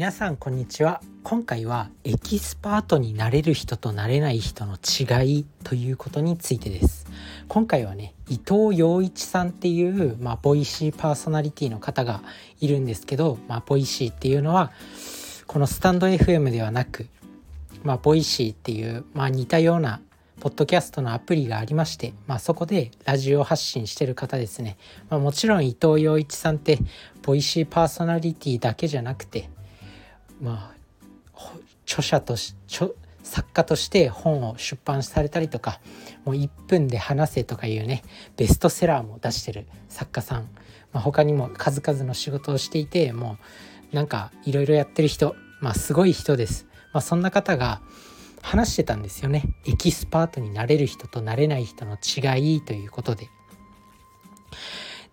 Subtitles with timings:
[0.00, 1.02] 皆さんこんにちは。
[1.24, 7.06] 今回はエキスパートになれる人となれない人の違いということについてです。
[7.48, 12.22] 今回はね伊藤羊一さんっていう、まあ、 Voicy パーソナリティの方が
[12.62, 14.72] いるんですけど、まあ、 Voicy っていうのは
[15.46, 17.06] このスタンド FM ではなく、
[17.82, 20.00] まあ、 Voicy っていう、まあ、似たような
[20.40, 24.78] ポッドキャストのアプリがありまして、まあ、そこでラジオ発信してる方ですね、
[25.10, 26.78] まあ、もちろん伊藤羊一さんって
[27.20, 29.50] Voicy パーソナリティだけじゃなくて
[30.40, 31.52] まあ
[31.84, 32.88] 著者とし著
[33.22, 35.80] 作家として本を出版されたりとか
[36.24, 38.02] もう1分で話せとかいうね
[38.36, 40.48] ベストセラーも出してる作家さん、
[40.92, 43.38] まあ、他にも数々の仕事をしていても
[43.92, 47.80] うなんかいろいろやってる人まあすごい人です、まあ、そんな方が
[48.42, 49.44] 話してたんですよね。
[49.66, 53.28] エキスパートになれる人となれない人の違いということで。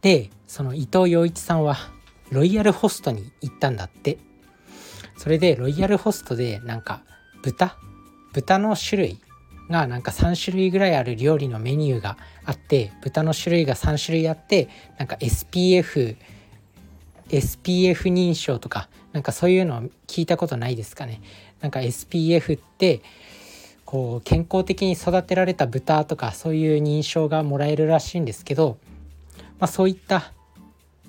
[0.01, 1.75] でその伊藤洋一さんは
[2.29, 4.17] ロイヤルホストに行ったんだって。
[5.17, 7.01] それでロイヤルホストでなんか
[7.41, 7.77] 豚？
[8.33, 9.19] 豚の種類
[9.69, 16.15] がなんか3種類ぐらいある料理のメニューがあって豚の種類が3種類あってなんか SPF
[17.29, 21.21] SPF 認証とかなんかそういうの聞いたことないですかね。
[21.59, 23.01] なんか SPF って
[23.85, 28.77] こう健康的に育てられた豚とかそういう認証がもらえるらしいんですけど、
[29.59, 30.33] まあ、そういった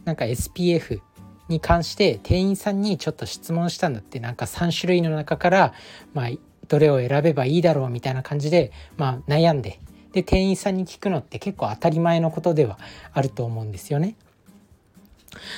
[0.05, 1.01] なんか SPF
[1.49, 5.75] に関して店員さんにちょっと質問したんだってなんか3種類の中から、
[6.15, 6.29] まあ、
[6.69, 9.81] どれを選べばいいだろうみたいな感じで、まあ、悩んで
[10.13, 12.79] で店員さんに聞くのって結構当たり前のことでは
[13.13, 14.17] あると思うんですよね。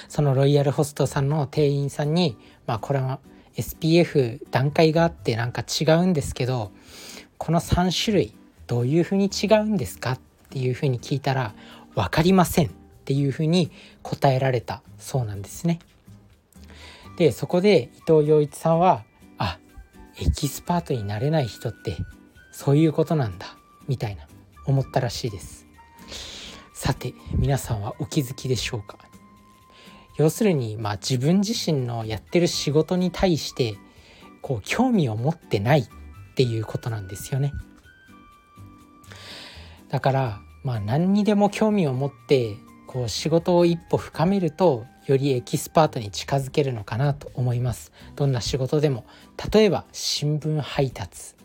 [0.08, 3.20] そのロイヤルホストさんの店員さんに、まあ、これは
[3.56, 6.72] SPF 段階があってなんか違うんですけど
[7.38, 8.34] この3種類
[8.66, 11.54] どういうふうに違うんですかっていうふうに聞いたら
[11.94, 12.79] 分かりません
[13.10, 13.72] っていうふうに
[14.04, 15.80] 答えられたそうなんですね。
[17.16, 19.02] でそこで伊藤洋一さんは
[19.36, 19.58] あ
[20.16, 21.96] エキスパートになれない人って
[22.52, 23.56] そういうことなんだ
[23.88, 24.28] みたいな
[24.64, 25.66] 思ったらしいです。
[26.72, 28.96] さて皆さんはお気づきでしょうか？
[30.16, 33.74] 要するに、まあ、自分自身のやってる仕事に対して
[34.40, 35.88] こう興味を持ってないっ
[36.36, 37.52] ていうことなんですよね。
[39.88, 42.54] だからまあ何にでも興味を持って
[42.90, 47.92] こう仕事を一歩深めるとよりエキスパートに近づけるのかなと思います。
[48.16, 49.04] どんな仕事でも
[49.52, 51.36] 例えば新聞配達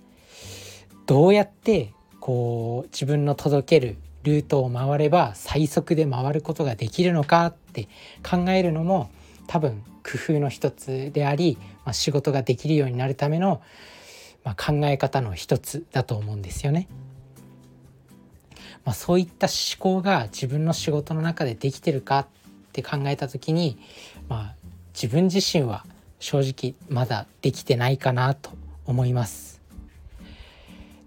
[1.06, 7.90] どうやってこう自分の届けるルートを回れば最速で回ることができるのかって
[8.28, 9.12] 考えるのも
[9.46, 13.62] 多分工夫の一つであり、まあ、仕事ができるようになるための、
[14.44, 16.88] まあ、考え方の一つだと思うんですよね。
[18.86, 22.28] まあ、そういった思考が自分の仕事の中でできてるかっ
[22.72, 23.78] て考えた時に、
[24.30, 24.56] まあ、
[24.94, 25.86] 自分自身は
[26.20, 28.52] 正直まだできてないかなと
[28.86, 29.62] 思います。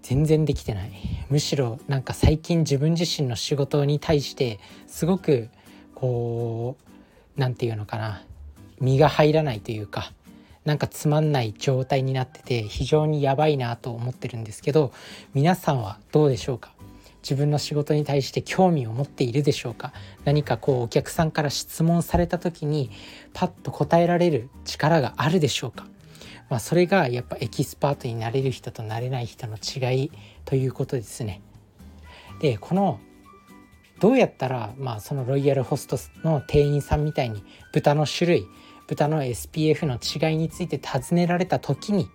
[0.01, 0.91] 全然できてない。
[1.29, 5.49] むしろなんか最近自分自身の仕事に対してすごく
[5.95, 6.77] こ
[7.37, 8.23] う何て言うのかな。
[8.79, 10.11] 身が入らないというか
[10.65, 14.93] なんかつまんない状態になってて非常にやばいなと思ってるんですけど
[15.33, 16.73] 皆さんはどうでしょうか？
[17.21, 19.93] 自分の仕事に対して興味を持っているでしょうか？
[20.25, 22.91] 何かこうお客さんから質問された時に
[23.33, 25.85] パッと答えられる力があるでしょうか？
[26.49, 30.11] まあ、それがやっぱエキスパートになれる人となれない人の違い
[30.45, 31.41] ということですね。
[32.41, 32.99] でこの
[33.99, 37.43] どうやったら、まあ、そのロイヤルホストの店員さんみたいに
[37.73, 38.47] 豚の種類
[38.87, 42.07] 豚の SPF の違いについて尋ねられた時に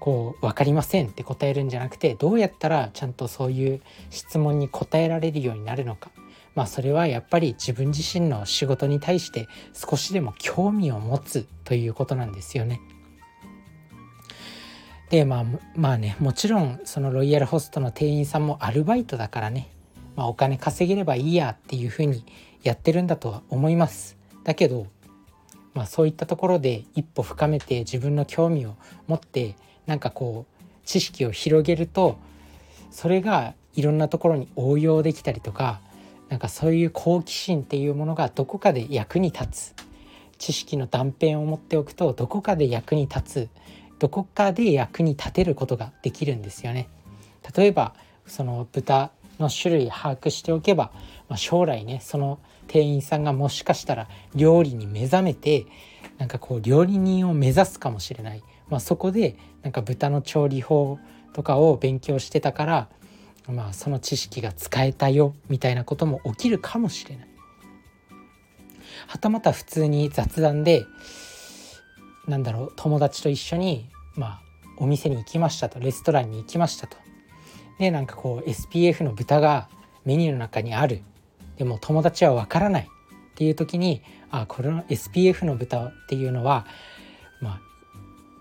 [0.00, 6.10] こう分かりませんって答えるんじゃなくてどうやったらちゃんとそういう質問に答えられるようになるのか。
[6.56, 12.80] まあそれはやっぱり自分自身の仕事に対して少しでも興味を持つということなんですよね。
[15.10, 15.44] でまあ
[15.76, 19.68] まあねもちろんそのロイヤルホストの店員さんもアルバイトだからね、
[20.16, 22.24] まあ、お金稼げればいいやっていうふうに
[22.62, 24.16] やってるんだとは思います。
[24.44, 24.86] だけど、
[25.74, 28.76] まあ、そういったところで一歩深めて自分の興味を
[29.06, 29.56] 持って
[29.90, 32.16] なんかこう知識を広げると
[32.92, 35.80] それがいろんなところに応用できたりとか
[36.28, 39.74] なんかそういう好奇心っていうものがどこかで役に立つ。
[40.38, 43.48] 知識の断片を持っておくとどこかで役に立つ。
[43.98, 46.88] どこかで役に立てることができるんですよね。
[47.56, 47.94] 例えば
[48.26, 49.10] その豚
[49.40, 50.92] の種類把握しておけば、
[51.28, 52.38] まあ、将来ねその
[52.68, 54.06] 店員さんがもしかしたら
[54.36, 55.66] 料理に目覚めて
[56.18, 60.98] なんかこう料理人を目指すかもしれない、まあ、そこでなんか豚の調理法
[61.32, 62.88] とかを勉強してたから、
[63.48, 67.30] まあ、その知識が使えたよみたいなことも起きるかもしれない。
[69.06, 70.86] はたまた普通に雑談で
[72.28, 74.42] なんだろう友達と一緒にまあ
[74.76, 76.96] お店に行きましたとレストランに行きましたと
[77.78, 79.68] でなんかこう SPF の豚が
[80.04, 81.02] メニューの中にある
[81.56, 82.86] でも友達はわからないっ
[83.34, 86.66] ていう時にあこれの SPF の豚っていうのは
[87.40, 87.60] まあ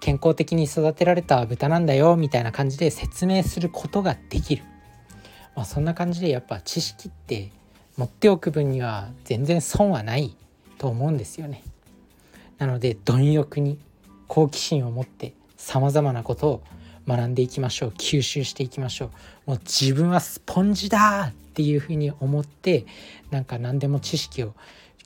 [0.10, 4.64] 健康的に育てられた豚なんだよみたいな感じで説明することができる、
[5.56, 7.52] まあ、そんな感じでやっぱ知識って
[7.96, 10.36] 持っておく分には全然損はない
[10.80, 11.64] と思うんですよね。
[12.58, 13.78] なので貪欲に
[14.28, 16.64] 好奇心を持ってさまざまなことを
[17.08, 17.90] 学んでいきましょう。
[17.92, 19.12] 吸収していきましょ
[19.46, 19.52] う。
[19.52, 22.88] もう自分はスポンジだっていうふうに思って
[23.30, 24.56] なんか何でも知識を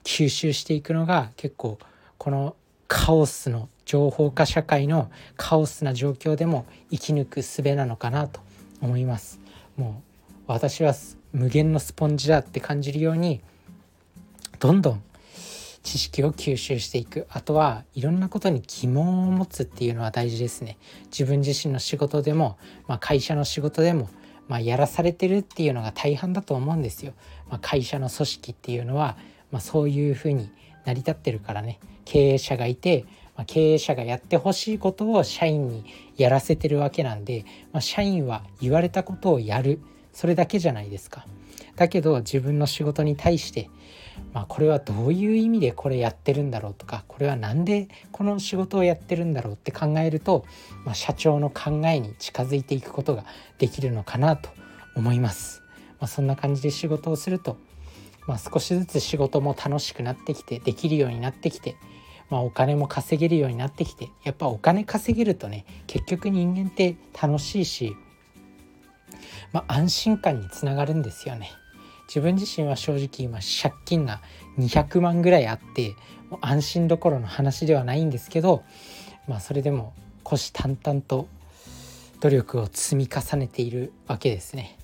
[0.05, 1.77] 吸収していくのが結構
[2.17, 2.55] この
[2.95, 8.39] カオスの情報化社会のカオスな状況でも生き抜く術なのかなと
[8.81, 9.39] 思います。
[9.75, 10.03] も
[10.37, 10.93] う私は
[11.31, 13.41] 無限のスポンジだって感じるように
[14.59, 15.03] どんどん
[15.81, 17.25] 知識を吸収していく。
[17.31, 20.77] あとはいろんなことに疑問を持つっていうのは大事ですね。
[21.05, 24.07] 自分自身の仕事でも、まあ、会社の仕事でも、
[24.47, 27.13] まあ、やらされてるっていうのが大半だと思うんですよ、
[27.49, 29.17] まあ、会社の組織っていうのは、
[29.51, 30.51] まそういうふうに
[30.85, 31.79] 成り立ってるからね。
[32.05, 35.85] 経営者がいて、ま経営者がやってほしいことを社員に
[36.17, 39.79] やらせてるわけなんで、ま社員は言われたことをやる。
[40.11, 41.25] それだけじゃないですか。
[41.75, 43.69] だけど自分の仕事に対して
[44.33, 50.45] まあ、これはどういう意味でこれやってるんだろうとかこれは何でこの仕事をやってるんだろうって考えると、
[50.85, 53.25] まあ、社長の考えに近づいていくことが
[53.57, 54.49] できるのかなと
[54.95, 55.61] 思います。
[55.99, 57.57] まあ、そんな感じで仕事をすると、
[58.27, 61.75] まあ、少しずつ仕事も楽しくなってきてできるようになってきて、
[62.29, 67.95] まあ、お金も稼げるようになってきてやっぱお金稼げるとね結局人間って楽しいし、
[69.51, 71.51] まあ、安心感につながるんですよね。
[72.07, 74.21] 自分自身は正直今借金が
[74.59, 75.95] 200万ぐらいあって
[76.29, 78.63] もう安心どころの話ではないんですけど、
[79.27, 79.93] まあ、それでも
[80.23, 81.27] 虎視眈々と
[82.19, 84.77] 努力を積み重ねているわけですね。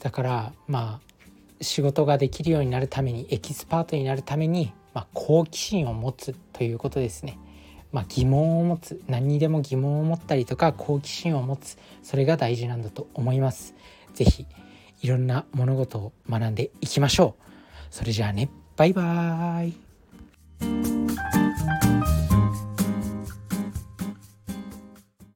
[0.00, 1.07] だからまあ
[1.60, 7.38] 仕事ができるようになるためにエキスパートになるために、まあ、好奇心を持つということですね。
[7.90, 13.74] まあ、疑問を持つ何にでも疑問を持ったりとか好奇心を持つそれが大事なんだと思います。
[14.14, 14.46] 是非
[15.00, 17.42] いろんな物事を学んでいきましょう。
[17.90, 19.68] それじゃあね、バイバー
[20.94, 20.97] イ。